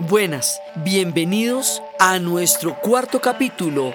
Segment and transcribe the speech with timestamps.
[0.00, 3.92] Buenas, bienvenidos a nuestro cuarto capítulo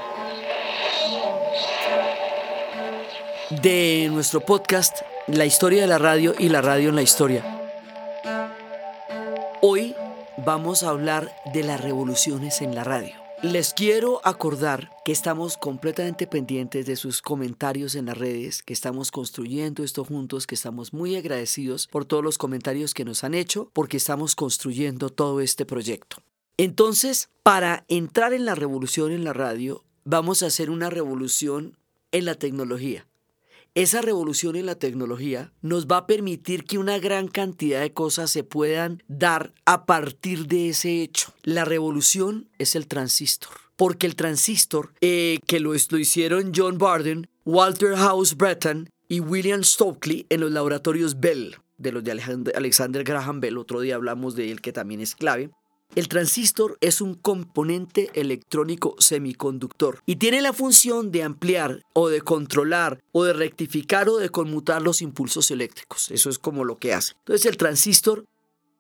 [3.50, 7.44] de nuestro podcast La historia de la radio y la radio en la historia.
[9.62, 9.96] Hoy
[10.38, 13.23] vamos a hablar de las revoluciones en la radio.
[13.44, 19.12] Les quiero acordar que estamos completamente pendientes de sus comentarios en las redes, que estamos
[19.12, 23.70] construyendo esto juntos, que estamos muy agradecidos por todos los comentarios que nos han hecho,
[23.74, 26.24] porque estamos construyendo todo este proyecto.
[26.56, 31.76] Entonces, para entrar en la revolución en la radio, vamos a hacer una revolución
[32.14, 33.06] en la tecnología.
[33.76, 38.30] Esa revolución en la tecnología nos va a permitir que una gran cantidad de cosas
[38.30, 41.34] se puedan dar a partir de ese hecho.
[41.42, 43.50] La revolución es el transistor.
[43.76, 49.64] Porque el transistor, eh, que lo, lo hicieron John Barden, Walter House Breton y William
[49.64, 52.12] Stokely en los laboratorios Bell, de los de
[52.56, 55.50] Alexander Graham Bell, otro día hablamos de él que también es clave,
[55.96, 62.22] el transistor es un componente electrónico semiconductor y tiene la función de ampliar o de
[62.22, 66.10] controlar o de rectificar o de conmutar los impulsos eléctricos.
[66.12, 67.14] Eso es como lo que hace.
[67.20, 68.26] Entonces el transistor,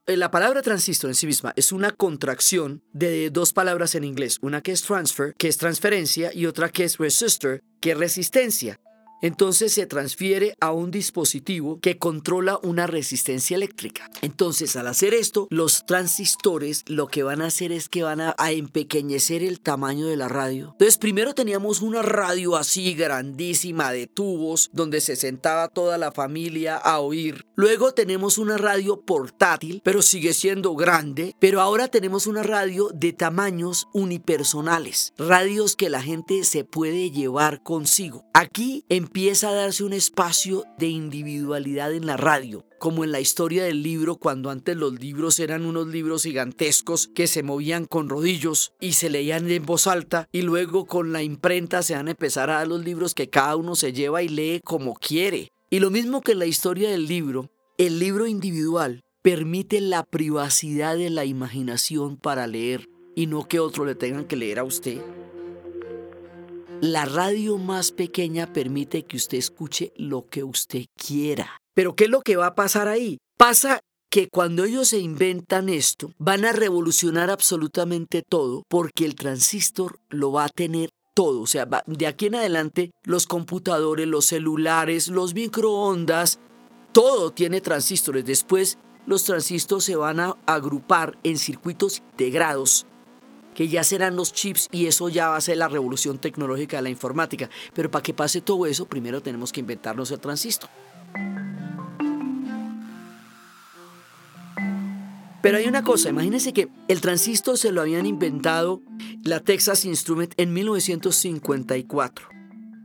[0.08, 4.40] eh, la palabra transistor en sí misma es una contracción de dos palabras en inglés.
[4.42, 8.80] Una que es transfer, que es transferencia, y otra que es resistor, que es resistencia
[9.24, 14.12] entonces se transfiere a un dispositivo que controla una resistencia eléctrica.
[14.22, 18.36] Entonces al hacer esto, los transistores lo que van a hacer es que van a,
[18.38, 20.72] empequeñecer el tamaño de la radio.
[20.74, 26.76] Entonces primero teníamos una radio así grandísima de tubos donde se sentaba toda la familia
[26.76, 27.46] a oír.
[27.56, 31.34] Luego tenemos una radio portátil, pero sigue siendo grande.
[31.40, 35.14] Pero ahora tenemos una radio de tamaños unipersonales.
[35.18, 38.26] Radios que la gente se puede llevar consigo.
[38.34, 43.20] Aquí en empieza a darse un espacio de individualidad en la radio, como en la
[43.20, 48.10] historia del libro, cuando antes los libros eran unos libros gigantescos que se movían con
[48.10, 52.12] rodillos y se leían en voz alta, y luego con la imprenta se van a
[52.12, 55.52] empezar a dar los libros que cada uno se lleva y lee como quiere.
[55.70, 60.98] Y lo mismo que en la historia del libro, el libro individual permite la privacidad
[60.98, 64.98] de la imaginación para leer y no que otro le tengan que leer a usted.
[66.86, 71.62] La radio más pequeña permite que usted escuche lo que usted quiera.
[71.74, 73.20] Pero ¿qué es lo que va a pasar ahí?
[73.38, 73.80] Pasa
[74.10, 80.34] que cuando ellos se inventan esto, van a revolucionar absolutamente todo porque el transistor lo
[80.34, 81.40] va a tener todo.
[81.40, 86.42] O sea, de aquí en adelante los computadores, los celulares, los microondas,
[86.92, 88.26] todo tiene transistores.
[88.26, 92.88] Después los transistores se van a agrupar en circuitos integrados
[93.54, 96.84] que ya serán los chips y eso ya va a ser la revolución tecnológica de
[96.84, 97.50] la informática.
[97.74, 100.70] Pero para que pase todo eso, primero tenemos que inventarnos el transistor.
[105.44, 108.82] Pero hay una cosa, imagínense que el transistor se lo habían inventado
[109.24, 112.30] la Texas Instrument en 1954.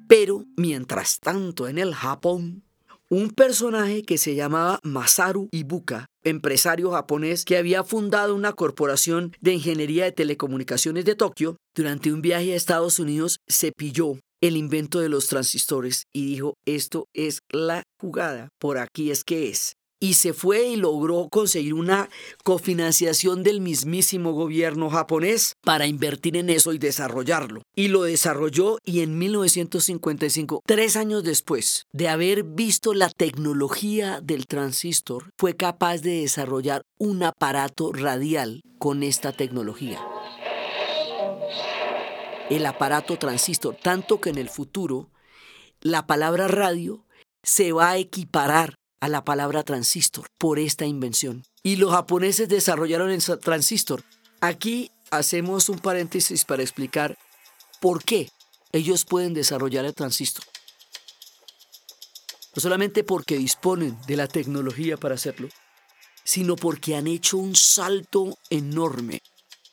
[0.09, 2.65] Pero mientras tanto en el Japón,
[3.11, 9.55] un personaje que se llamaba Masaru Ibuka, empresario japonés que había fundado una corporación de
[9.55, 15.01] ingeniería de telecomunicaciones de Tokio, durante un viaje a Estados Unidos se pilló el invento
[15.01, 20.15] de los transistores y dijo, esto es la jugada, por aquí es que es y
[20.15, 22.09] se fue y logró conseguir una
[22.45, 27.63] cofinanciación del mismísimo gobierno japonés para invertir en eso y desarrollarlo.
[27.75, 34.47] Y lo desarrolló y en 1955, tres años después de haber visto la tecnología del
[34.47, 40.01] transistor, fue capaz de desarrollar un aparato radial con esta tecnología.
[42.51, 45.11] El aparato transistor, tanto que en el futuro
[45.81, 47.05] la palabra radio
[47.43, 51.45] se va a equiparar a la palabra transistor por esta invención.
[51.63, 54.03] Y los japoneses desarrollaron el transistor.
[54.41, 57.17] Aquí hacemos un paréntesis para explicar
[57.81, 58.31] por qué
[58.73, 60.45] ellos pueden desarrollar el transistor.
[62.55, 65.49] No solamente porque disponen de la tecnología para hacerlo,
[66.25, 69.23] sino porque han hecho un salto enorme.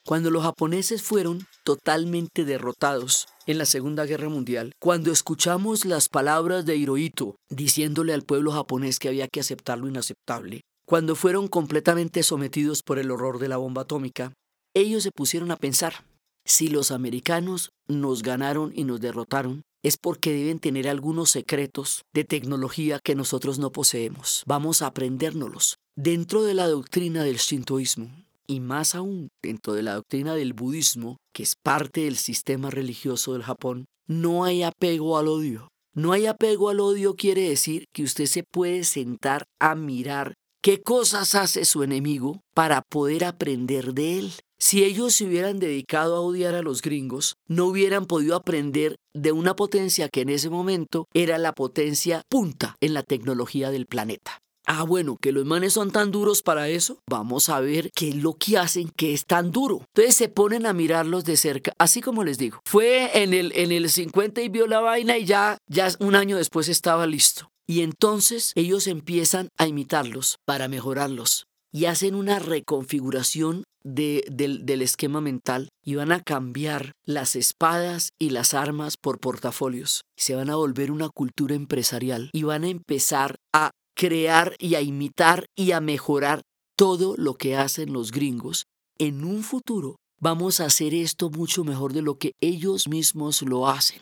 [0.05, 6.65] Cuando los japoneses fueron totalmente derrotados en la Segunda Guerra Mundial, cuando escuchamos las palabras
[6.65, 12.23] de Hirohito diciéndole al pueblo japonés que había que aceptar lo inaceptable, cuando fueron completamente
[12.23, 14.33] sometidos por el horror de la bomba atómica,
[14.75, 16.05] ellos se pusieron a pensar,
[16.45, 22.23] si los americanos nos ganaron y nos derrotaron, es porque deben tener algunos secretos de
[22.23, 24.43] tecnología que nosotros no poseemos.
[24.45, 25.77] Vamos a aprendérnoslos.
[25.95, 31.17] Dentro de la doctrina del shintoísmo, y más aún dentro de la doctrina del budismo,
[31.33, 35.69] que es parte del sistema religioso del Japón, no hay apego al odio.
[35.93, 40.81] No hay apego al odio quiere decir que usted se puede sentar a mirar qué
[40.81, 44.33] cosas hace su enemigo para poder aprender de él.
[44.57, 49.31] Si ellos se hubieran dedicado a odiar a los gringos, no hubieran podido aprender de
[49.31, 54.39] una potencia que en ese momento era la potencia punta en la tecnología del planeta.
[54.65, 56.99] Ah, bueno, que los manes son tan duros para eso.
[57.07, 59.85] Vamos a ver qué es lo que hacen que es tan duro.
[59.93, 62.61] Entonces se ponen a mirarlos de cerca, así como les digo.
[62.65, 66.37] Fue en el, en el 50 y vio la vaina y ya, ya un año
[66.37, 67.49] después estaba listo.
[67.67, 74.23] Y entonces ellos empiezan a imitarlos para mejorarlos y hacen una reconfiguración del,
[74.65, 80.05] del, esquema mental y van a cambiar las espadas y las armas por portafolios.
[80.15, 84.81] Se van a volver una cultura empresarial y van a empezar a crear y a
[84.81, 86.41] imitar y a mejorar
[86.75, 88.65] todo lo que hacen los gringos.
[88.97, 93.67] En un futuro vamos a hacer esto mucho mejor de lo que ellos mismos lo
[93.67, 94.01] hacen.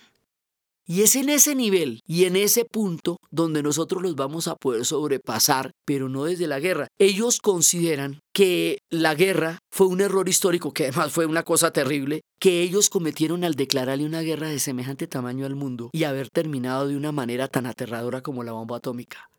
[0.86, 4.84] Y es en ese nivel y en ese punto donde nosotros los vamos a poder
[4.84, 6.88] sobrepasar, pero no desde la guerra.
[7.00, 12.22] Ellos consideran que la guerra fue un error histórico, que además fue una cosa terrible,
[12.38, 16.86] que ellos cometieron al declararle una guerra de semejante tamaño al mundo y haber terminado
[16.90, 19.30] de una manera tan aterradora como la bomba atómica.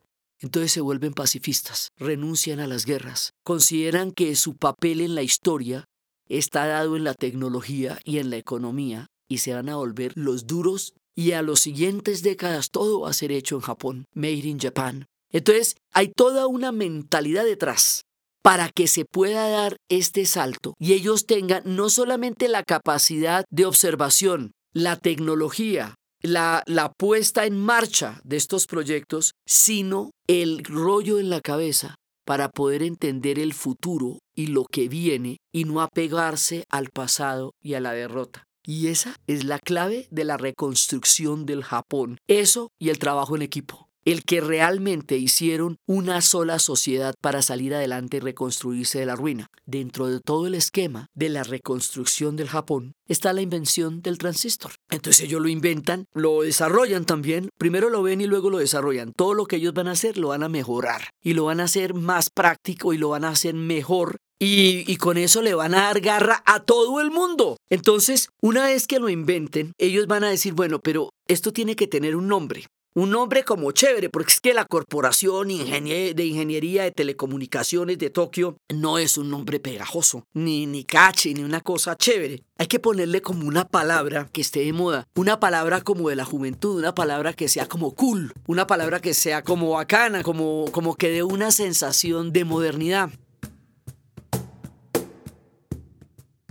[0.41, 5.85] Entonces se vuelven pacifistas, renuncian a las guerras, consideran que su papel en la historia
[6.29, 10.47] está dado en la tecnología y en la economía y se van a volver los
[10.47, 14.59] duros y a los siguientes décadas todo va a ser hecho en Japón, made in
[14.59, 15.07] Japan.
[15.31, 18.05] Entonces hay toda una mentalidad detrás
[18.43, 23.65] para que se pueda dar este salto y ellos tengan no solamente la capacidad de
[23.65, 31.31] observación, la tecnología, la, la puesta en marcha de estos proyectos, sino el rollo en
[31.31, 31.94] la cabeza
[32.26, 37.75] para poder entender el futuro y lo que viene y no apegarse al pasado y
[37.75, 38.44] a la derrota.
[38.67, 42.17] Y esa es la clave de la reconstrucción del Japón.
[42.26, 47.75] Eso y el trabajo en equipo el que realmente hicieron una sola sociedad para salir
[47.75, 49.49] adelante y reconstruirse de la ruina.
[49.67, 54.73] Dentro de todo el esquema de la reconstrucción del Japón está la invención del transistor.
[54.91, 59.12] Entonces ellos lo inventan, lo desarrollan también, primero lo ven y luego lo desarrollan.
[59.12, 61.65] Todo lo que ellos van a hacer lo van a mejorar y lo van a
[61.65, 65.75] hacer más práctico y lo van a hacer mejor y, y, con eso le van
[65.75, 67.57] a dar garra a todo el mundo.
[67.71, 71.87] Entonces, una vez que lo inventen, ellos van a decir, bueno, pero esto tiene que
[71.87, 76.93] tener un nombre un nombre como chévere, porque es que la Corporación de Ingeniería de
[76.93, 82.44] Telecomunicaciones de Tokio no es un nombre pegajoso, ni, ni cachi, ni una cosa chévere.
[82.56, 86.25] Hay que ponerle como una palabra que esté de moda, una palabra como de la
[86.25, 90.94] juventud, una palabra que sea como cool, una palabra que sea como bacana, como, como
[90.94, 93.11] que dé una sensación de modernidad.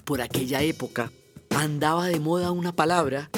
[0.03, 1.09] Por aquella época
[1.51, 3.29] andaba de moda una palabra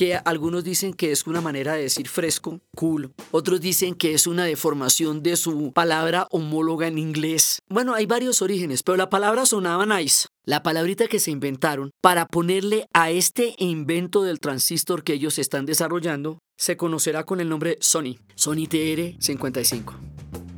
[0.00, 4.26] que algunos dicen que es una manera de decir fresco, cool, otros dicen que es
[4.26, 7.58] una deformación de su palabra homóloga en inglés.
[7.68, 10.28] Bueno, hay varios orígenes, pero la palabra sonaba nice.
[10.46, 15.66] La palabrita que se inventaron para ponerle a este invento del transistor que ellos están
[15.66, 20.49] desarrollando se conocerá con el nombre Sony, Sony TR55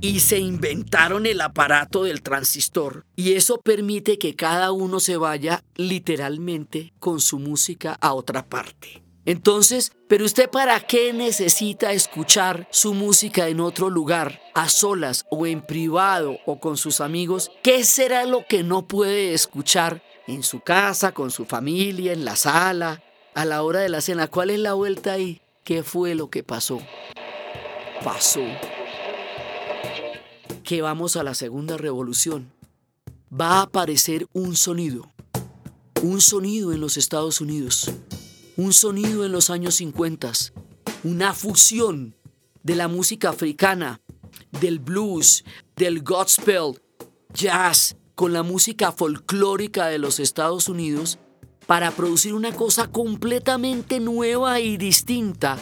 [0.00, 3.04] y se inventaron el aparato del transistor.
[3.16, 9.02] Y eso permite que cada uno se vaya literalmente con su música a otra parte.
[9.26, 15.46] Entonces, ¿pero usted para qué necesita escuchar su música en otro lugar, a solas o
[15.46, 17.50] en privado o con sus amigos?
[17.62, 22.36] ¿Qué será lo que no puede escuchar en su casa, con su familia, en la
[22.36, 23.02] sala,
[23.34, 24.26] a la hora de la cena?
[24.26, 25.42] ¿Cuál es la vuelta ahí?
[25.64, 26.80] ¿Qué fue lo que pasó?
[28.02, 28.40] Pasó
[30.62, 32.52] que vamos a la segunda revolución,
[33.32, 35.10] va a aparecer un sonido,
[36.02, 37.90] un sonido en los Estados Unidos,
[38.56, 40.32] un sonido en los años 50,
[41.04, 42.14] una fusión
[42.62, 44.00] de la música africana,
[44.60, 45.44] del blues,
[45.76, 46.80] del gospel,
[47.32, 51.18] jazz, con la música folclórica de los Estados Unidos
[51.66, 55.56] para producir una cosa completamente nueva y distinta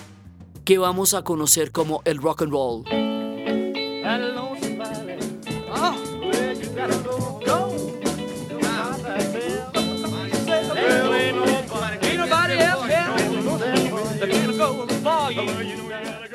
[0.65, 2.85] que vamos a conocer como el rock and roll.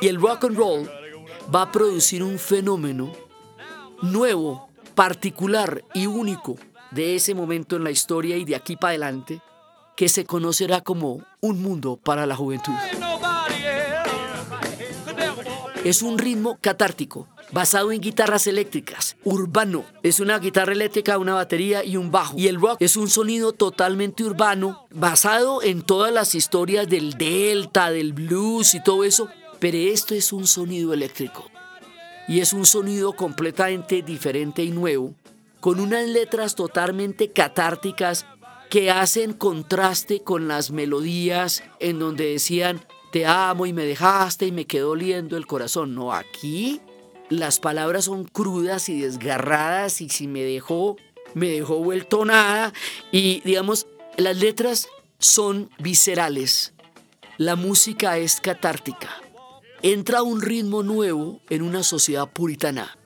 [0.03, 0.91] Y el rock and roll
[1.55, 3.13] va a producir un fenómeno
[4.01, 6.57] nuevo, particular y único
[6.91, 9.41] de ese momento en la historia y de aquí para adelante,
[9.95, 12.73] que se conocerá como un mundo para la juventud.
[15.85, 19.85] Es un ritmo catártico, basado en guitarras eléctricas, urbano.
[20.03, 22.37] Es una guitarra eléctrica, una batería y un bajo.
[22.37, 27.89] Y el rock es un sonido totalmente urbano, basado en todas las historias del delta,
[27.89, 29.29] del blues y todo eso.
[29.63, 31.49] Pero esto es un sonido eléctrico.
[32.27, 35.13] y es un sonido completamente diferente y nuevo,
[35.61, 38.25] con unas letras totalmente catárticas
[38.69, 44.51] que hacen contraste con las melodías en donde decían te amo y me dejaste y
[44.51, 45.95] me quedó oliendo el corazón.
[45.95, 46.81] No, aquí
[47.29, 50.97] las palabras son crudas y desgarradas y si me dejó,
[51.35, 52.73] me dejó vuelto nada.
[53.13, 54.89] Y digamos, las letras
[55.19, 56.73] son viscerales.
[57.37, 59.22] La música es catártica.
[59.85, 62.97] Entra un ritmo nuevo en una sociedad puritana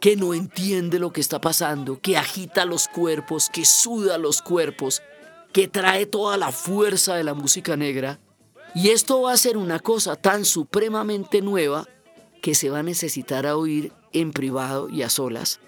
[0.00, 5.02] que no entiende lo que está pasando, que agita los cuerpos, que suda los cuerpos,
[5.52, 8.18] que trae toda la fuerza de la música negra.
[8.74, 11.86] Y esto va a ser una cosa tan supremamente nueva
[12.42, 15.60] que se va a necesitar a oír en privado y a solas.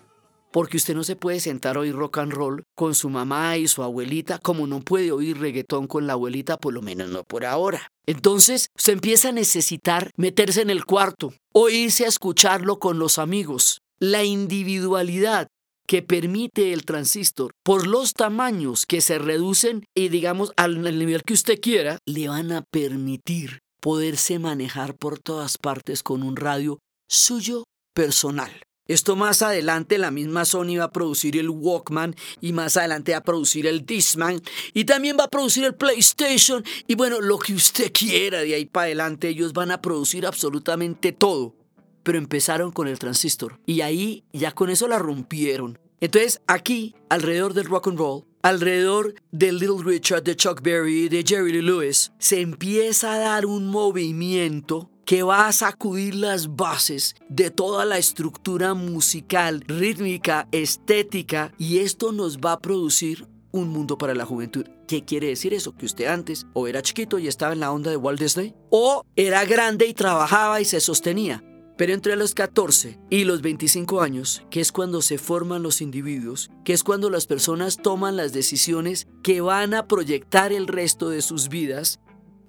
[0.51, 3.69] Porque usted no se puede sentar a oír rock and roll con su mamá y
[3.69, 7.45] su abuelita, como no puede oír reggaetón con la abuelita, por lo menos no por
[7.45, 7.92] ahora.
[8.07, 13.19] Entonces, se empieza a necesitar meterse en el cuarto o irse a escucharlo con los
[13.19, 15.47] amigos la individualidad
[15.87, 21.35] que permite el transistor por los tamaños que se reducen y digamos al nivel que
[21.35, 27.63] usted quiera, le van a permitir poderse manejar por todas partes con un radio suyo
[27.95, 28.51] personal.
[28.89, 33.19] Esto más adelante la misma Sony va a producir el Walkman y más adelante va
[33.19, 34.43] a producir el Discman
[34.75, 38.65] y también va a producir el PlayStation y bueno, lo que usted quiera de ahí
[38.67, 41.55] para adelante ellos van a producir absolutamente todo
[42.03, 45.79] pero empezaron con el transistor y ahí ya con eso la rompieron.
[46.01, 51.25] Entonces aquí, alrededor del rock and roll, alrededor de Little Richard, de Chuck Berry, de
[51.25, 57.15] Jerry Lee Lewis, se empieza a dar un movimiento que va a sacudir las bases
[57.29, 63.99] de toda la estructura musical, rítmica, estética, y esto nos va a producir un mundo
[63.99, 64.67] para la juventud.
[64.89, 65.77] ¿Qué quiere decir eso?
[65.77, 69.05] Que usted antes o era chiquito y estaba en la onda de Walt Disney, o
[69.17, 71.45] era grande y trabajaba y se sostenía.
[71.77, 76.51] Pero entre los 14 y los 25 años, que es cuando se forman los individuos,
[76.65, 81.23] que es cuando las personas toman las decisiones que van a proyectar el resto de
[81.23, 81.99] sus vidas,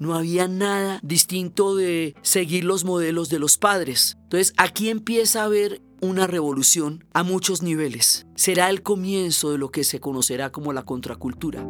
[0.04, 4.18] no había nada distinto de seguir los modelos de los padres.
[4.24, 8.28] Entonces aquí empieza a haber una revolución a muchos niveles.
[8.36, 11.66] Será el comienzo de lo que se conocerá como la contracultura.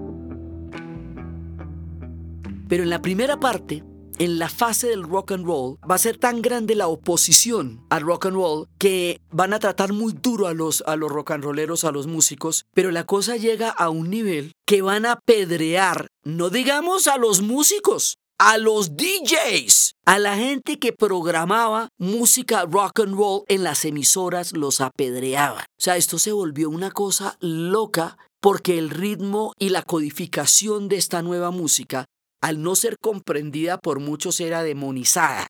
[2.68, 3.84] Pero en la primera parte
[4.20, 8.02] en la fase del rock and roll va a ser tan grande la oposición al
[8.02, 11.44] rock and roll que van a tratar muy duro a los, a los rock and
[11.44, 16.08] rolleros, a los músicos, pero la cosa llega a un nivel que van a pedrear,
[16.24, 23.02] no digamos a los músicos, a los DJs, a la gente que programaba música rock
[23.02, 25.64] and roll en las emisoras, los apedreaban.
[25.64, 30.98] O sea, esto se volvió una cosa loca porque el ritmo y la codificación de
[30.98, 32.06] esta nueva música
[32.42, 35.48] al no ser comprendida por muchos era demonizada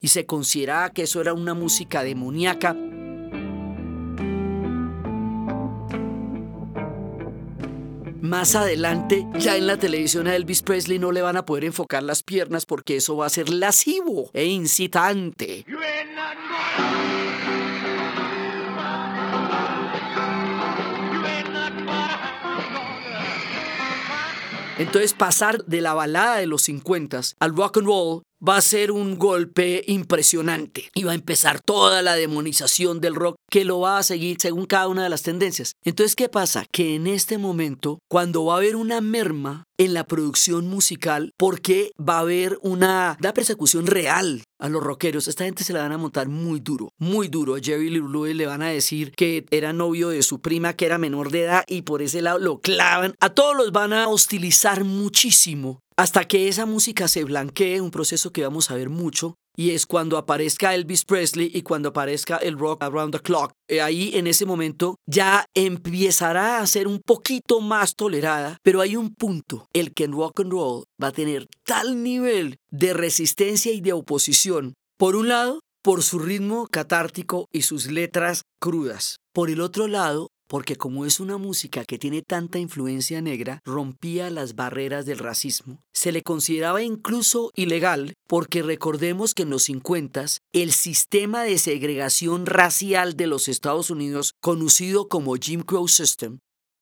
[0.00, 2.76] y se consideraba que eso era una música demoníaca.
[8.26, 12.02] Más adelante, ya en la televisión a Elvis Presley no le van a poder enfocar
[12.02, 15.64] las piernas porque eso va a ser lascivo e incitante.
[24.78, 27.06] Entonces pasar de la balada de los 50
[27.38, 32.02] al rock and roll va a ser un golpe impresionante y va a empezar toda
[32.02, 35.72] la demonización del rock que lo va a seguir según cada una de las tendencias.
[35.84, 36.66] Entonces, ¿qué pasa?
[36.70, 41.92] Que en este momento, cuando va a haber una merma en la producción musical, porque
[41.98, 45.28] va a haber una, una persecución real a los rockeros.
[45.28, 47.54] Esta gente se la van a montar muy duro, muy duro.
[47.54, 50.98] A Jerry Lee le van a decir que era novio de su prima que era
[50.98, 53.14] menor de edad y por ese lado lo clavan.
[53.20, 58.30] A todos los van a hostilizar muchísimo hasta que esa música se blanquee, un proceso
[58.30, 62.58] que vamos a ver mucho, y es cuando aparezca Elvis Presley y cuando aparezca el
[62.58, 63.52] rock around the clock.
[63.68, 68.96] Eh, ahí en ese momento ya empezará a ser un poquito más tolerada, pero hay
[68.96, 73.72] un punto, el que en rock and roll va a tener tal nivel de resistencia
[73.72, 74.74] y de oposición.
[74.98, 79.18] Por un lado, por su ritmo catártico y sus letras crudas.
[79.32, 84.30] Por el otro lado, porque como es una música que tiene tanta influencia negra, rompía
[84.30, 85.82] las barreras del racismo.
[85.92, 90.16] Se le consideraba incluso ilegal porque recordemos que en los 50
[90.52, 96.38] el sistema de segregación racial de los Estados Unidos, conocido como Jim Crow System,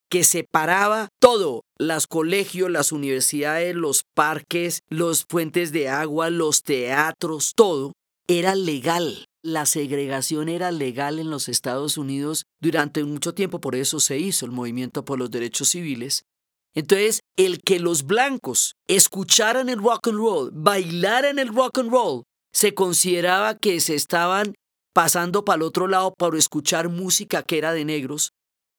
[0.09, 7.53] que separaba todo, los colegios, las universidades, los parques, los fuentes de agua, los teatros,
[7.55, 7.93] todo,
[8.27, 13.99] era legal la segregación era legal en los Estados Unidos durante mucho tiempo, por eso
[13.99, 16.25] se hizo el movimiento por los derechos civiles.
[16.73, 22.23] Entonces, el que los blancos escucharan el rock and roll, bailaran el rock and roll,
[22.51, 24.55] se consideraba que se estaban
[24.93, 28.31] pasando para el otro lado para escuchar música que era de negros,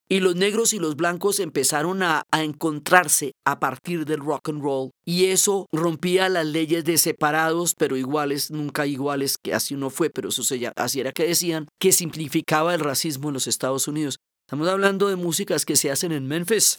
[0.09, 4.91] y los negros y los blancos empezaron a, encontrarse a partir del rock and roll.
[5.05, 10.11] Y eso rompía las leyes de separados, pero iguales, nunca iguales, que así no fue,
[10.11, 14.19] pero eso se, así era que decían, que simplificaba el racismo en los Estados Unidos.
[14.47, 16.79] Estamos hablando de músicas que se hacen en Memphis.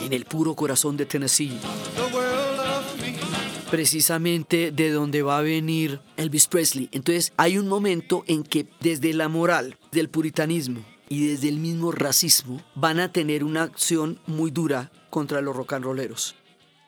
[0.00, 1.58] En el puro corazón de Tennessee.
[3.70, 6.88] Precisamente de donde va a venir Elvis Presley.
[6.92, 11.92] Entonces hay un momento en que desde la moral, del puritanismo y desde el mismo
[11.92, 16.34] racismo van a tener una acción muy dura contra los rock and rolleros.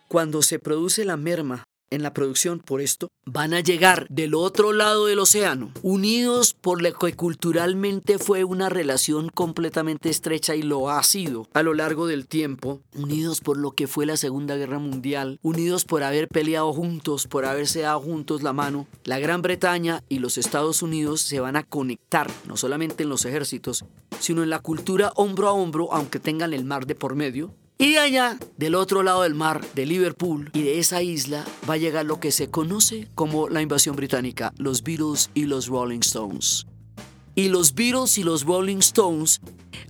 [0.09, 4.73] Cuando se produce la merma en la producción por esto, van a llegar del otro
[4.73, 10.91] lado del océano, unidos por lo que culturalmente fue una relación completamente estrecha y lo
[10.91, 14.79] ha sido a lo largo del tiempo, unidos por lo que fue la Segunda Guerra
[14.79, 20.03] Mundial, unidos por haber peleado juntos, por haberse dado juntos la mano, la Gran Bretaña
[20.09, 23.85] y los Estados Unidos se van a conectar, no solamente en los ejércitos,
[24.19, 27.97] sino en la cultura hombro a hombro, aunque tengan el mar de por medio, y
[27.97, 32.05] allá, del otro lado del mar, de Liverpool y de esa isla, va a llegar
[32.05, 36.67] lo que se conoce como la invasión británica, los Beatles y los Rolling Stones.
[37.35, 39.41] Y los Beatles y los Rolling Stones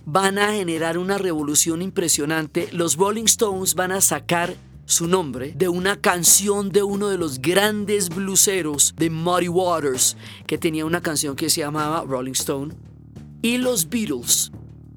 [0.05, 2.69] van a generar una revolución impresionante.
[2.71, 4.55] Los Rolling Stones van a sacar
[4.85, 10.15] su nombre de una canción de uno de los grandes bluseros de Muddy Waters,
[10.47, 12.73] que tenía una canción que se llamaba Rolling Stone.
[13.41, 14.49] Y los Beatles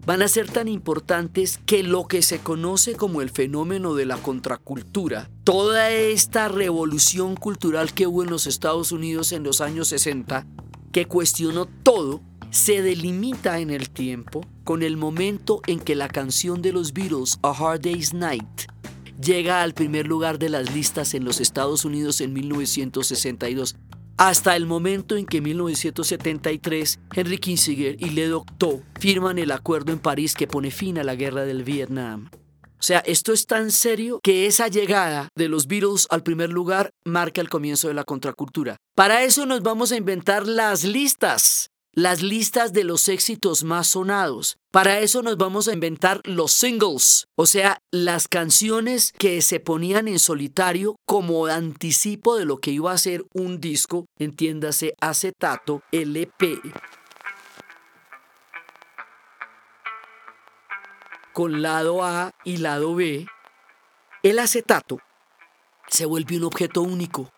[0.06, 4.16] van a ser tan importantes que lo que se conoce como el fenómeno de la
[4.18, 10.46] contracultura, toda esta revolución cultural que hubo en los Estados Unidos en los años 60,
[10.92, 16.62] que cuestionó todo, se delimita en el tiempo con el momento en que la canción
[16.62, 18.70] de los Beatles, A Hard Day's Night,
[19.20, 23.76] llega al primer lugar de las listas en los Estados Unidos en 1962
[24.16, 29.92] hasta el momento en que en 1973 Henry Kissinger y Le Docteau firman el acuerdo
[29.92, 32.30] en París que pone fin a la guerra del Vietnam.
[32.84, 36.90] O sea, esto es tan serio que esa llegada de los Beatles al primer lugar
[37.04, 38.76] marca el comienzo de la contracultura.
[38.94, 44.58] Para eso nos vamos a inventar las listas las listas de los éxitos más sonados.
[44.70, 50.08] Para eso nos vamos a inventar los singles, o sea, las canciones que se ponían
[50.08, 56.60] en solitario como anticipo de lo que iba a ser un disco, entiéndase acetato, LP.
[61.32, 63.26] Con lado A y lado B,
[64.22, 64.98] el acetato
[65.88, 67.32] se vuelve un objeto único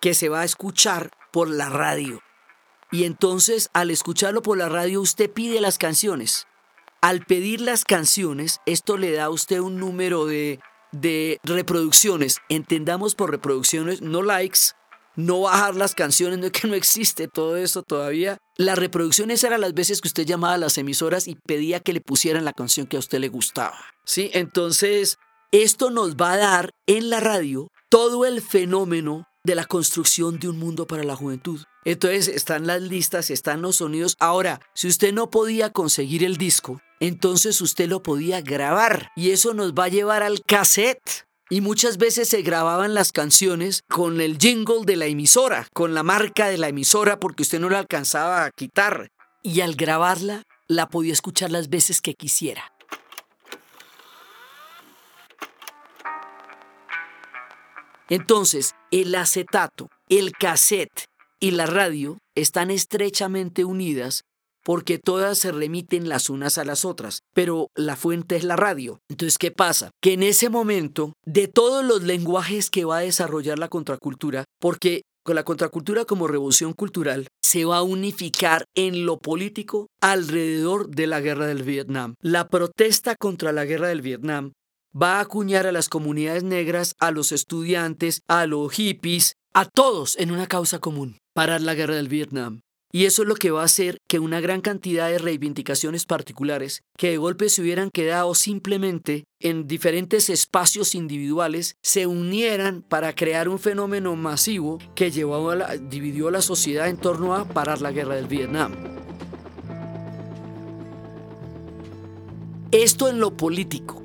[0.00, 2.20] que se va a escuchar por la radio.
[2.90, 6.46] Y entonces al escucharlo por la radio usted pide las canciones.
[7.00, 10.58] Al pedir las canciones, esto le da a usted un número de,
[10.92, 12.38] de reproducciones.
[12.48, 14.72] Entendamos por reproducciones, no likes,
[15.14, 18.38] no bajar las canciones, no es que no existe todo eso todavía.
[18.56, 22.00] Las reproducciones eran las veces que usted llamaba a las emisoras y pedía que le
[22.00, 23.78] pusieran la canción que a usted le gustaba.
[24.04, 24.30] ¿Sí?
[24.32, 25.18] Entonces,
[25.52, 30.48] esto nos va a dar en la radio todo el fenómeno de la construcción de
[30.48, 31.60] un mundo para la juventud.
[31.84, 34.16] Entonces están las listas, están los sonidos.
[34.18, 39.54] Ahora, si usted no podía conseguir el disco, entonces usted lo podía grabar y eso
[39.54, 41.26] nos va a llevar al cassette.
[41.50, 46.02] Y muchas veces se grababan las canciones con el jingle de la emisora, con la
[46.02, 49.08] marca de la emisora, porque usted no la alcanzaba a quitar.
[49.42, 52.70] Y al grabarla, la podía escuchar las veces que quisiera.
[58.08, 61.04] Entonces, el acetato, el cassette
[61.40, 64.24] y la radio están estrechamente unidas
[64.64, 68.98] porque todas se remiten las unas a las otras, pero la fuente es la radio.
[69.08, 69.90] Entonces, ¿qué pasa?
[70.02, 75.02] Que en ese momento, de todos los lenguajes que va a desarrollar la contracultura, porque
[75.24, 81.06] con la contracultura como revolución cultural se va a unificar en lo político alrededor de
[81.06, 82.14] la guerra del Vietnam.
[82.22, 84.52] La protesta contra la guerra del Vietnam
[84.94, 90.16] va a acuñar a las comunidades negras, a los estudiantes, a los hippies, a todos
[90.18, 92.60] en una causa común, parar la guerra del Vietnam.
[92.90, 96.82] Y eso es lo que va a hacer que una gran cantidad de reivindicaciones particulares
[96.96, 103.50] que de golpe se hubieran quedado simplemente en diferentes espacios individuales se unieran para crear
[103.50, 108.26] un fenómeno masivo que llevó a la sociedad en torno a parar la guerra del
[108.26, 108.72] Vietnam.
[112.70, 114.02] Esto en lo político.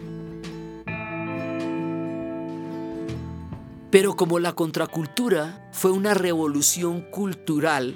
[3.93, 7.95] Pero como la contracultura fue una revolución cultural,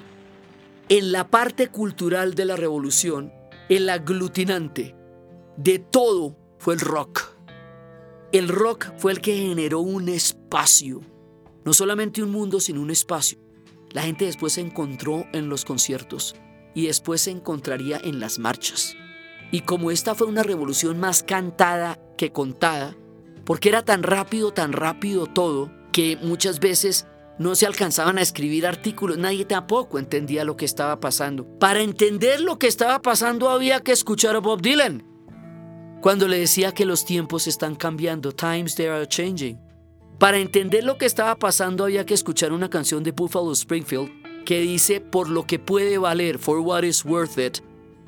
[0.88, 3.32] en la parte cultural de la revolución,
[3.68, 4.94] el aglutinante
[5.56, 7.22] de todo fue el rock.
[8.30, 11.00] El rock fue el que generó un espacio,
[11.64, 13.40] no solamente un mundo, sino un espacio.
[13.90, 16.36] La gente después se encontró en los conciertos
[16.76, 18.96] y después se encontraría en las marchas.
[19.50, 22.96] Y como esta fue una revolución más cantada que contada,
[23.44, 27.08] porque era tan rápido, tan rápido todo, que muchas veces
[27.40, 31.44] no se alcanzaban a escribir artículos, nadie tampoco entendía lo que estaba pasando.
[31.58, 35.02] Para entender lo que estaba pasando había que escuchar a Bob Dylan.
[36.00, 39.58] Cuando le decía que los tiempos están cambiando, times they are changing.
[40.20, 44.60] Para entender lo que estaba pasando había que escuchar una canción de Buffalo Springfield que
[44.60, 47.58] dice por lo que puede valer, for what is worth it,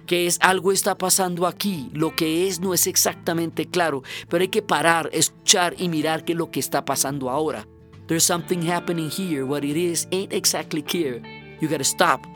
[0.06, 4.48] que es algo está pasando aquí, lo que es no es exactamente claro, pero hay
[4.48, 7.66] que parar, escuchar y mirar qué es lo que está pasando ahora.
[8.10, 11.22] There's something happening here, what it is ain't exactly clear.
[11.60, 12.26] You gotta stop,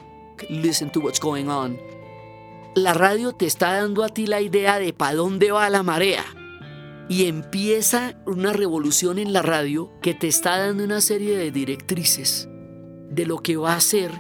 [0.49, 1.81] listen to what's going on.
[2.77, 6.23] La radio te está dando a ti la idea de para dónde va la marea.
[7.09, 12.49] Y empieza una revolución en la radio que te está dando una serie de directrices
[13.11, 14.13] de lo que va a ser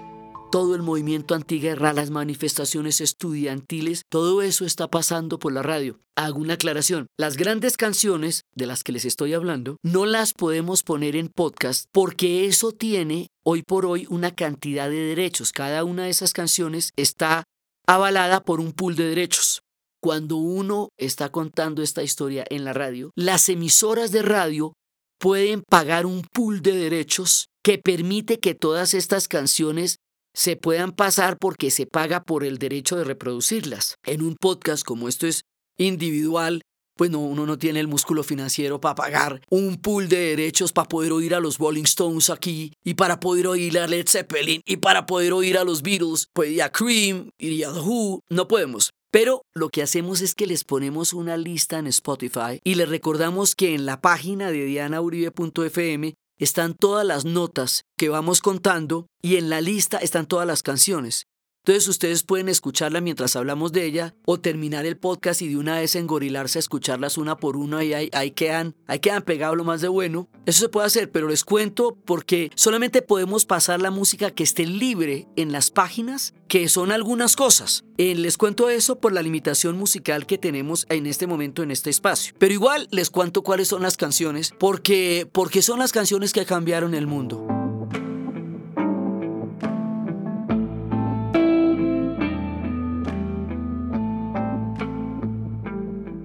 [0.54, 5.98] todo el movimiento antiguerra, las manifestaciones estudiantiles, todo eso está pasando por la radio.
[6.14, 10.84] Hago una aclaración, las grandes canciones de las que les estoy hablando no las podemos
[10.84, 15.50] poner en podcast porque eso tiene hoy por hoy una cantidad de derechos.
[15.50, 17.42] Cada una de esas canciones está
[17.84, 19.62] avalada por un pool de derechos.
[20.00, 24.72] Cuando uno está contando esta historia en la radio, las emisoras de radio
[25.18, 29.96] pueden pagar un pool de derechos que permite que todas estas canciones
[30.34, 33.96] se puedan pasar porque se paga por el derecho de reproducirlas.
[34.04, 35.44] En un podcast como esto es
[35.78, 36.62] individual,
[36.96, 40.88] pues no, uno no tiene el músculo financiero para pagar un pool de derechos para
[40.88, 44.76] poder oír a los Rolling Stones aquí y para poder oír a Led Zeppelin y
[44.76, 48.48] para poder oír a los Beatles, pues y a Cream y a The Who, no
[48.48, 48.90] podemos.
[49.10, 53.54] Pero lo que hacemos es que les ponemos una lista en Spotify y les recordamos
[53.54, 56.14] que en la página de dianauribe.fm
[56.44, 61.26] están todas las notas que vamos contando y en la lista están todas las canciones.
[61.66, 65.80] Entonces ustedes pueden escucharla mientras hablamos de ella o terminar el podcast y de una
[65.80, 69.64] vez engorilarse a escucharlas una por una y ahí, ahí quedan, ahí quedan pegados lo
[69.64, 70.28] más de bueno.
[70.44, 74.66] Eso se puede hacer, pero les cuento porque solamente podemos pasar la música que esté
[74.66, 77.82] libre en las páginas, que son algunas cosas.
[77.96, 81.88] Eh, les cuento eso por la limitación musical que tenemos en este momento en este
[81.88, 82.34] espacio.
[82.38, 86.92] Pero igual les cuento cuáles son las canciones porque, porque son las canciones que cambiaron
[86.92, 87.63] el mundo.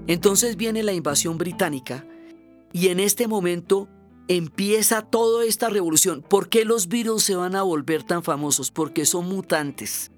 [0.10, 2.04] Entonces viene la invasión británica
[2.74, 3.88] y en este momento
[4.28, 6.24] empieza toda esta revolución.
[6.28, 8.72] ¿Por qué los virus se van a volver tan famosos?
[8.72, 10.10] Porque son mutantes,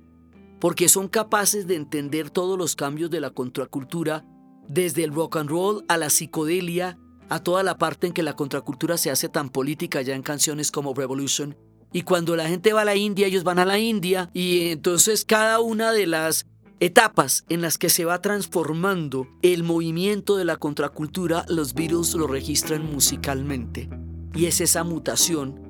[0.61, 4.23] porque son capaces de entender todos los cambios de la contracultura,
[4.69, 8.37] desde el rock and roll a la psicodelia, a toda la parte en que la
[8.37, 11.57] contracultura se hace tan política ya en canciones como Revolution.
[11.91, 15.25] Y cuando la gente va a la India, ellos van a la India y entonces
[15.25, 16.45] cada una de las
[16.81, 22.25] etapas en las que se va transformando el movimiento de la contracultura, los Beatles lo
[22.25, 23.87] registran musicalmente.
[24.33, 25.61] Y es esa mutación,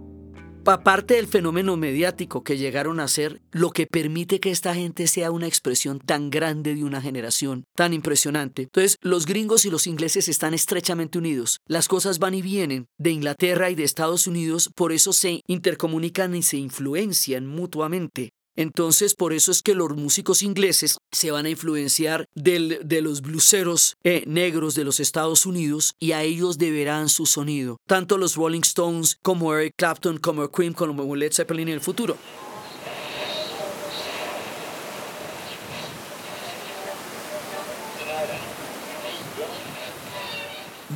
[0.65, 5.31] aparte del fenómeno mediático que llegaron a ser, lo que permite que esta gente sea
[5.31, 8.61] una expresión tan grande de una generación, tan impresionante.
[8.61, 11.59] Entonces, los gringos y los ingleses están estrechamente unidos.
[11.67, 16.35] Las cosas van y vienen de Inglaterra y de Estados Unidos, por eso se intercomunican
[16.35, 18.31] y se influencian mutuamente.
[18.55, 23.95] Entonces, por eso es que los músicos ingleses se van a influenciar de los bluseros
[24.03, 27.77] eh, negros de los Estados Unidos y a ellos deberán su sonido.
[27.87, 32.17] Tanto los Rolling Stones como Eric Clapton, como Cream, como Led Zeppelin en el futuro.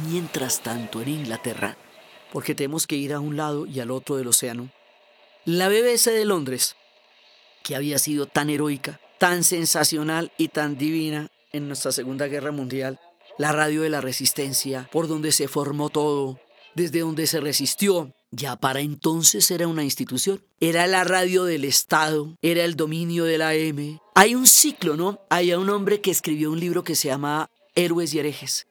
[0.10, 1.78] Mientras tanto, en Inglaterra,
[2.34, 4.70] porque tenemos que ir a un lado y al otro del océano,
[5.46, 6.76] la BBC de Londres
[7.66, 13.00] que había sido tan heroica, tan sensacional y tan divina en nuestra Segunda Guerra Mundial,
[13.40, 16.40] la radio de la resistencia, por donde se formó todo,
[16.76, 20.46] desde donde se resistió, ya para entonces era una institución.
[20.60, 24.00] Era la radio del Estado, era el dominio de la M.
[24.14, 25.22] Hay un ciclo, ¿no?
[25.32, 28.68] Hay un hombre que escribió un libro que se llama Héroes y herejes.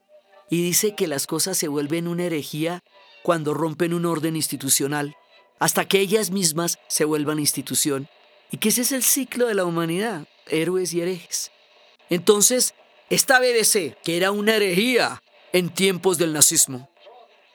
[0.50, 2.84] Y dice que las cosas se vuelven una herejía
[3.24, 5.16] cuando rompen un orden institucional,
[5.58, 8.08] hasta que ellas mismas se vuelvan institución
[8.50, 11.50] y que ese es el ciclo de la humanidad, héroes y herejes.
[12.10, 12.74] Entonces,
[13.10, 16.88] esta BBC, que era una herejía en tiempos del nazismo,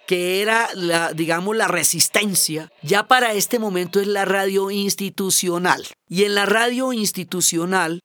[0.07, 5.85] que era la, digamos, la resistencia, ya para este momento es la radio institucional.
[6.07, 7.99] Y en la radio institucional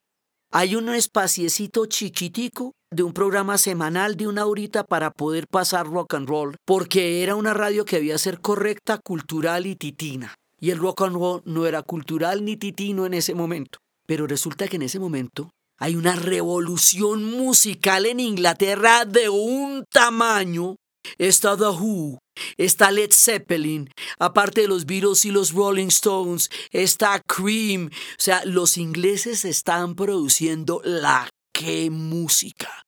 [0.51, 6.13] hay un espaciecito chiquitico de un programa semanal de una horita para poder pasar rock
[6.13, 10.35] and roll, porque era una radio que debía ser correcta, cultural y titina.
[10.65, 13.77] Y el rock and roll no era cultural ni titino en ese momento.
[14.07, 20.77] Pero resulta que en ese momento hay una revolución musical en Inglaterra de un tamaño
[21.19, 22.17] Está The Who,
[22.57, 27.91] está Led Zeppelin, aparte de los Beatles y los Rolling Stones, está Cream.
[27.91, 32.81] O sea, los ingleses están produciendo la que música.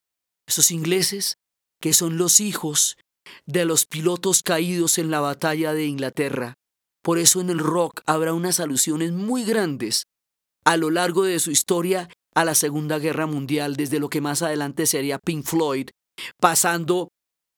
[0.47, 1.35] Esos ingleses
[1.79, 2.97] que son los hijos
[3.45, 6.56] de los pilotos caídos en la batalla de Inglaterra.
[7.07, 10.07] Por eso en el rock habrá unas alusiones muy grandes
[10.65, 14.41] a lo largo de su historia a la Segunda Guerra Mundial, desde lo que más
[14.41, 15.87] adelante sería Pink Floyd,
[16.41, 17.07] pasando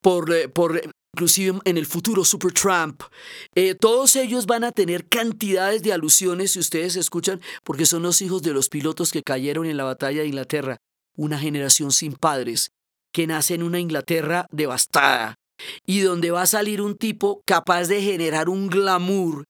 [0.04, 0.80] por, eh, por
[1.16, 3.02] inclusive en el futuro Supertramp.
[3.56, 8.22] Eh, todos ellos van a tener cantidades de alusiones, si ustedes escuchan, porque son los
[8.22, 10.78] hijos de los pilotos que cayeron en la batalla de Inglaterra.
[11.18, 12.70] Una generación sin padres,
[13.12, 15.39] que nace en una Inglaterra devastada,
[15.86, 19.46] y donde va a salir un tipo capaz de generar un glamour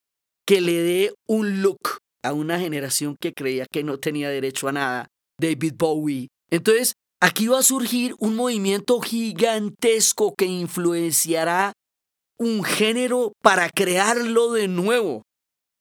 [0.46, 4.72] que le dé un look a una generación que creía que no tenía derecho a
[4.72, 5.08] nada,
[5.40, 6.28] David Bowie.
[6.52, 11.74] Entonces, Aquí va a surgir un movimiento gigantesco que influenciará
[12.38, 15.24] un género para crearlo de nuevo.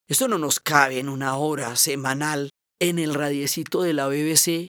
[0.08, 4.66] Esto no nos cabe en una hora semanal en el radiecito de la BBC,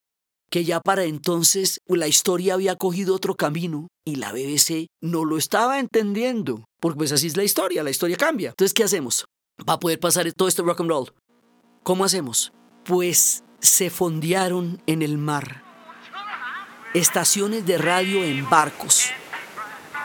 [0.50, 5.38] que ya para entonces la historia había cogido otro camino y la BBC no lo
[5.38, 8.50] estaba entendiendo, porque pues así es la historia, la historia cambia.
[8.50, 9.26] Entonces, ¿qué hacemos?
[9.68, 11.14] Va a poder pasar todo este rock and roll.
[11.84, 12.52] ¿Cómo hacemos?
[12.86, 15.64] Pues se fondearon en el mar
[16.94, 19.12] estaciones de radio en barcos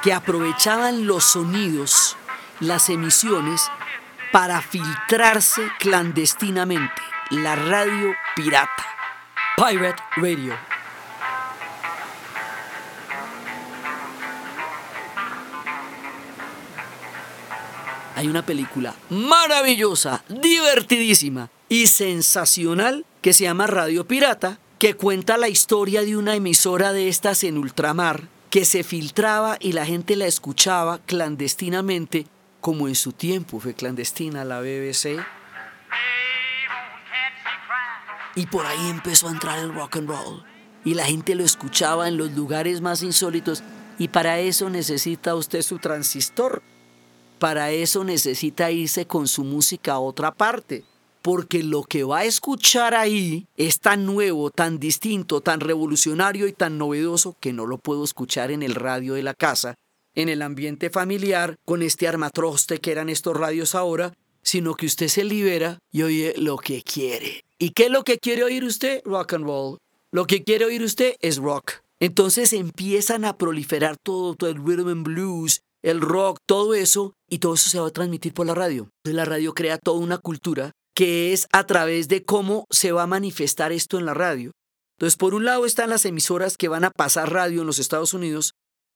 [0.03, 2.17] que aprovechaban los sonidos,
[2.61, 3.71] las emisiones,
[4.33, 7.01] para filtrarse clandestinamente.
[7.31, 8.94] La radio pirata.
[9.57, 10.53] Pirate Radio.
[18.17, 25.49] Hay una película maravillosa, divertidísima y sensacional que se llama Radio Pirata que cuenta la
[25.49, 30.27] historia de una emisora de estas en ultramar que se filtraba y la gente la
[30.27, 32.27] escuchaba clandestinamente,
[32.61, 35.25] como en su tiempo fue clandestina la BBC.
[38.37, 40.45] Y por ahí empezó a entrar el rock and roll.
[40.85, 43.63] Y la gente lo escuchaba en los lugares más insólitos.
[43.99, 46.63] Y para eso necesita usted su transistor.
[47.39, 50.85] Para eso necesita irse con su música a otra parte
[51.25, 56.53] porque lo que va a escuchar ahí es tan nuevo, tan distinto, tan revolucionario y
[56.53, 59.75] tan novedoso que no lo puedo escuchar en el radio de la casa,
[60.15, 65.09] en el ambiente familiar, con este armatroste que eran estos radios ahora, sino que usted
[65.09, 67.44] se libera y oye lo que quiere.
[67.59, 69.03] ¿Y qué es lo que quiere oír usted?
[69.05, 69.79] Rock and roll.
[70.13, 71.73] Lo que quiere oír usted es rock.
[72.01, 77.39] Entonces empiezan a proliferar todo, todo el rhythm and blues, el rock, todo eso, y
[77.39, 78.89] todo eso se va a transmitir por la radio.
[78.99, 83.03] Entonces la radio crea toda una cultura que es a través de cómo se va
[83.03, 84.53] a manifestar esto en la radio.
[84.97, 88.15] Entonces, por un lado están las emisoras que van a pasar radio en los Estados
[88.15, 88.53] Unidos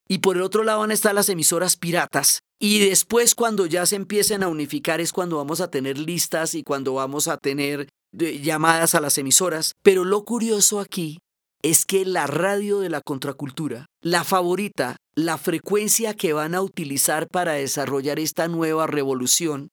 [0.08, 2.40] y por el otro lado van a estar las emisoras piratas.
[2.60, 6.62] Y después cuando ya se empiecen a unificar es cuando vamos a tener listas y
[6.62, 9.74] cuando vamos a tener llamadas a las emisoras.
[9.82, 11.18] Pero lo curioso aquí
[11.62, 17.28] es que la radio de la contracultura, la favorita, la frecuencia que van a utilizar
[17.28, 19.68] para desarrollar esta nueva revolución,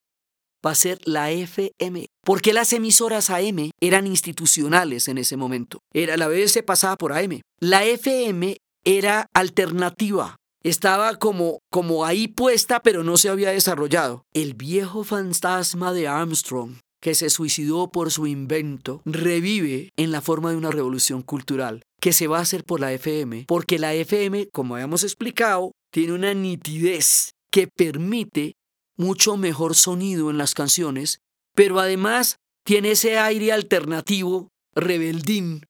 [0.65, 2.07] va a ser la FM.
[2.23, 5.79] Porque las emisoras AM eran institucionales en ese momento.
[5.93, 7.41] Era, la BBC pasaba por AM.
[7.59, 10.37] La FM era alternativa.
[10.63, 14.23] Estaba como, como ahí puesta, pero no se había desarrollado.
[14.33, 20.49] El viejo fantasma de Armstrong, que se suicidó por su invento, revive en la forma
[20.49, 24.49] de una revolución cultural que se va a hacer por la FM, porque la FM,
[24.51, 28.55] como habíamos explicado, tiene una nitidez que permite
[28.97, 31.19] mucho mejor sonido en las canciones,
[31.53, 35.61] pero además tiene ese aire alternativo, rebeldín,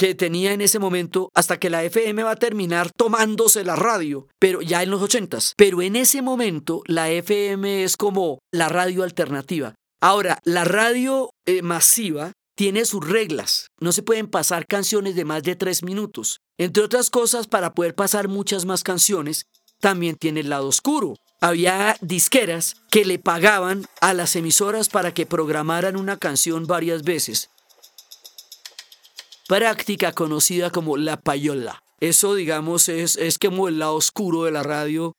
[0.00, 4.28] que tenía en ese momento hasta que la FM va a terminar tomándose la radio,
[4.38, 5.54] pero ya en los ochentas.
[5.56, 9.74] Pero en ese momento la FM es como la radio alternativa.
[10.00, 13.68] Ahora, la radio eh, masiva tiene sus reglas.
[13.80, 16.40] No se pueden pasar canciones de más de tres minutos.
[16.58, 19.44] Entre otras cosas, para poder pasar muchas más canciones,
[19.78, 21.16] también tiene el lado oscuro.
[21.42, 27.50] Había disqueras que le pagaban a las emisoras para que programaran una canción varias veces.
[29.48, 31.82] práctica conocida como la payola.
[31.98, 35.12] Eso, digamos, es, es como el lado oscuro de la radio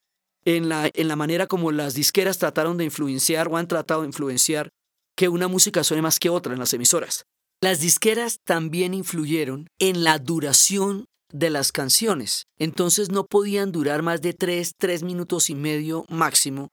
[0.45, 4.07] en la, en la manera como las disqueras trataron de influenciar o han tratado de
[4.07, 4.69] influenciar
[5.15, 7.25] que una música suene más que otra en las emisoras.
[7.61, 12.47] Las disqueras también influyeron en la duración de las canciones.
[12.57, 16.69] Entonces no podían durar más de tres, tres minutos y medio máximo,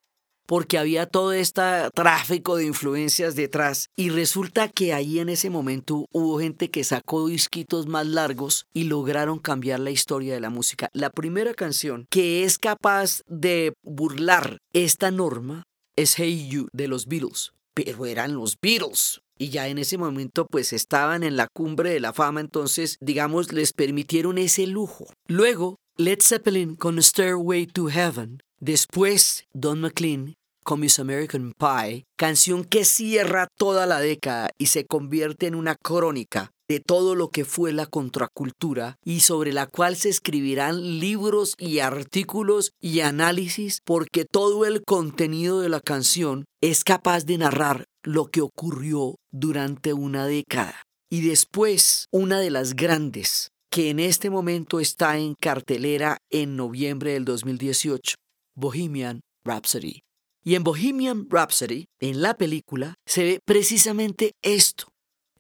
[0.48, 1.60] porque había todo este
[1.94, 3.90] tráfico de influencias detrás.
[3.94, 8.84] Y resulta que ahí en ese momento hubo gente que sacó disquitos más largos y
[8.84, 10.88] lograron cambiar la historia de la música.
[10.94, 15.64] La primera canción que es capaz de burlar esta norma
[15.96, 17.52] es Hey You de los Beatles.
[17.74, 22.00] Pero eran los Beatles y ya en ese momento pues estaban en la cumbre de
[22.00, 25.12] la fama, entonces digamos les permitieron ese lujo.
[25.26, 30.37] Luego, Led Zeppelin con Stairway to Heaven, después Don McLean
[30.76, 36.50] Miss American Pie, canción que cierra toda la década y se convierte en una crónica
[36.68, 41.78] de todo lo que fue la contracultura y sobre la cual se escribirán libros y
[41.78, 48.26] artículos y análisis porque todo el contenido de la canción es capaz de narrar lo
[48.26, 50.82] que ocurrió durante una década.
[51.10, 57.12] Y después, una de las grandes, que en este momento está en cartelera en noviembre
[57.14, 58.16] del 2018,
[58.54, 60.02] Bohemian Rhapsody.
[60.48, 64.86] Y en Bohemian Rhapsody, en la película, se ve precisamente esto,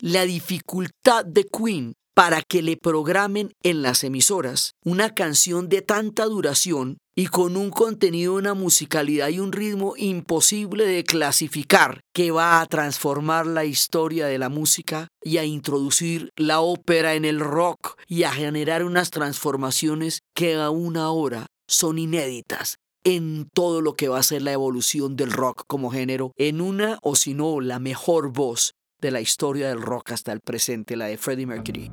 [0.00, 6.26] la dificultad de Queen para que le programen en las emisoras una canción de tanta
[6.26, 12.60] duración y con un contenido, una musicalidad y un ritmo imposible de clasificar que va
[12.60, 17.98] a transformar la historia de la música y a introducir la ópera en el rock
[18.08, 22.76] y a generar unas transformaciones que aún ahora son inéditas
[23.08, 26.98] en todo lo que va a ser la evolución del rock como género, en una
[27.00, 31.06] o si no la mejor voz de la historia del rock hasta el presente, la
[31.06, 31.90] de Freddie Mercury.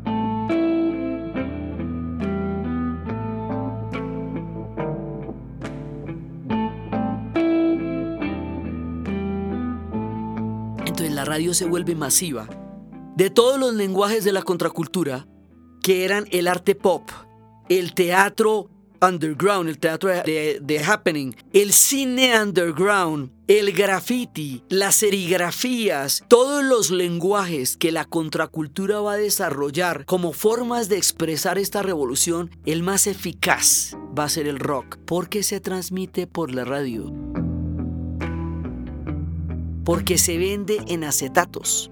[10.86, 12.50] Entonces la radio se vuelve masiva.
[13.16, 15.28] De todos los lenguajes de la contracultura,
[15.82, 17.10] que eran el arte pop,
[17.70, 18.70] el teatro
[19.02, 27.78] underground, el teatro de, happening, el cine underground, el graffiti, las serigrafías, todos los lenguajes
[27.78, 33.96] que la contracultura va a desarrollar como formas de expresar esta revolución, el más eficaz
[34.18, 37.14] va a ser el rock, porque se transmite por la radio.
[39.84, 41.92] Porque se vende en acetatos,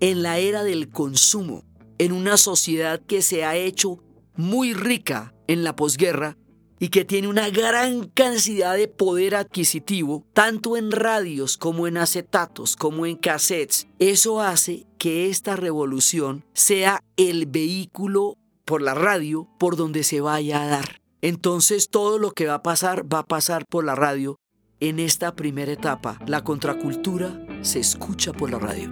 [0.00, 1.64] en la era del consumo,
[1.98, 4.02] en una sociedad que se ha hecho
[4.36, 6.36] muy rica en la posguerra
[6.82, 12.74] y que tiene una gran cantidad de poder adquisitivo, tanto en radios como en acetatos,
[12.74, 13.86] como en cassettes.
[14.00, 20.60] Eso hace que esta revolución sea el vehículo por la radio por donde se vaya
[20.60, 21.00] a dar.
[21.20, 24.40] Entonces todo lo que va a pasar va a pasar por la radio.
[24.80, 28.90] En esta primera etapa, la contracultura se escucha por la radio.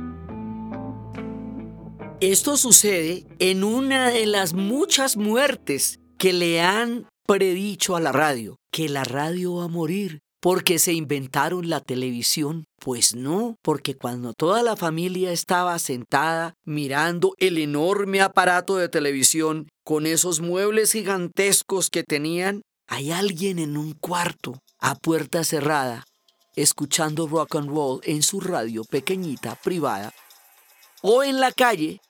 [2.20, 8.56] Esto sucede en una de las muchas muertes que le han predicho a la radio
[8.70, 12.64] que la radio va a morir porque se inventaron la televisión.
[12.80, 19.68] Pues no, porque cuando toda la familia estaba sentada mirando el enorme aparato de televisión
[19.84, 26.04] con esos muebles gigantescos que tenían, hay alguien en un cuarto, a puerta cerrada,
[26.56, 30.12] escuchando rock and roll en su radio pequeñita, privada,
[31.02, 32.00] o en la calle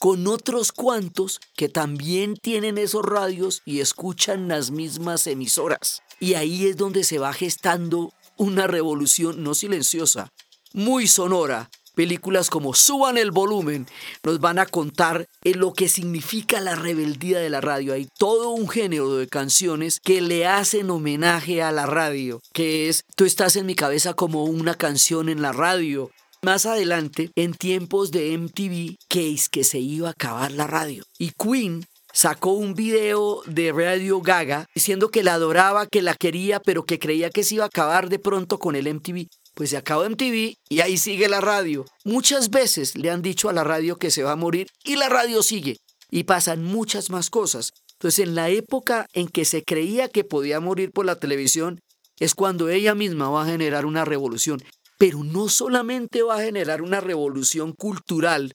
[0.00, 6.02] con otros cuantos que también tienen esos radios y escuchan las mismas emisoras.
[6.18, 10.32] Y ahí es donde se va gestando una revolución no silenciosa,
[10.72, 11.68] muy sonora.
[11.94, 13.86] Películas como Suban el volumen
[14.22, 17.92] nos van a contar lo que significa la rebeldía de la radio.
[17.92, 23.04] Hay todo un género de canciones que le hacen homenaje a la radio, que es
[23.16, 26.10] Tú estás en mi cabeza como una canción en la radio,
[26.42, 31.04] más adelante, en tiempos de MTV, que que se iba a acabar la radio.
[31.18, 36.60] Y Queen sacó un video de Radio Gaga diciendo que la adoraba, que la quería,
[36.60, 39.26] pero que creía que se iba a acabar de pronto con el MTV.
[39.54, 41.84] Pues se acabó MTV y ahí sigue la radio.
[42.04, 45.08] Muchas veces le han dicho a la radio que se va a morir y la
[45.08, 45.76] radio sigue.
[46.10, 47.70] Y pasan muchas más cosas.
[47.92, 51.80] Entonces en la época en que se creía que podía morir por la televisión,
[52.18, 54.62] es cuando ella misma va a generar una revolución
[55.00, 58.54] pero no solamente va a generar una revolución cultural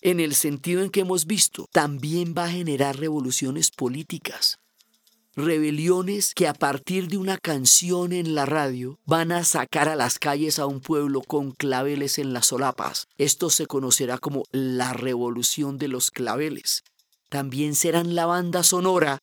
[0.00, 4.56] en el sentido en que hemos visto, también va a generar revoluciones políticas.
[5.36, 10.18] Rebeliones que a partir de una canción en la radio van a sacar a las
[10.18, 13.06] calles a un pueblo con claveles en las solapas.
[13.18, 16.82] Esto se conocerá como la revolución de los claveles.
[17.28, 19.18] también serán la banda sonora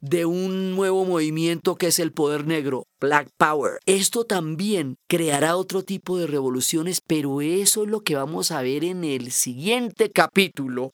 [0.00, 3.78] de un nuevo movimiento que es el poder negro, Black Power.
[3.86, 8.84] Esto también creará otro tipo de revoluciones, pero eso es lo que vamos a ver
[8.84, 10.92] en el siguiente capítulo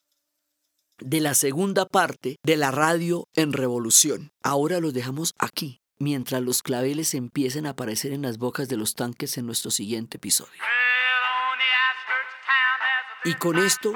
[0.99, 4.31] de la segunda parte de la radio en revolución.
[4.43, 8.95] Ahora los dejamos aquí, mientras los claveles empiecen a aparecer en las bocas de los
[8.95, 10.61] tanques en nuestro siguiente episodio.
[13.23, 13.93] Y con esto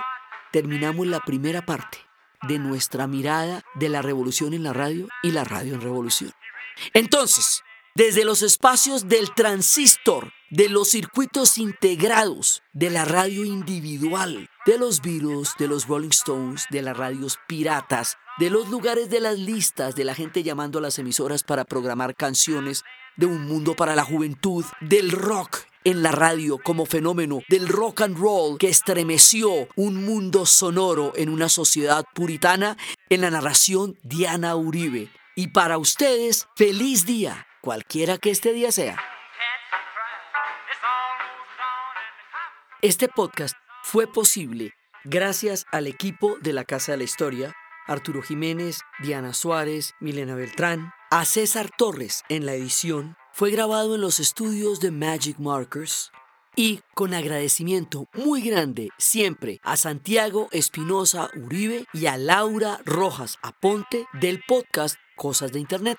[0.51, 2.11] terminamos la primera parte
[2.48, 6.32] de nuestra mirada de la revolución en la radio y la radio en revolución.
[6.94, 7.62] Entonces,
[7.96, 15.02] desde los espacios del transistor, de los circuitos integrados, de la radio individual, de los
[15.02, 19.96] Beatles, de los Rolling Stones, de las radios piratas, de los lugares de las listas,
[19.96, 22.84] de la gente llamando a las emisoras para programar canciones,
[23.18, 28.01] de un mundo para la juventud, del rock en la radio como fenómeno del rock
[28.01, 32.77] and roll que estremeció un mundo sonoro en una sociedad puritana
[33.09, 35.09] en la narración Diana Uribe.
[35.36, 38.97] Y para ustedes, feliz día, cualquiera que este día sea.
[42.82, 44.73] Este podcast fue posible
[45.03, 47.55] gracias al equipo de la Casa de la Historia,
[47.88, 54.01] Arturo Jiménez, Diana Suárez, Milena Beltrán, a César Torres en la edición fue grabado en
[54.01, 56.11] los estudios de Magic Markers
[56.55, 64.05] y con agradecimiento muy grande siempre a Santiago Espinosa Uribe y a Laura Rojas Aponte
[64.19, 65.97] del podcast Cosas de Internet.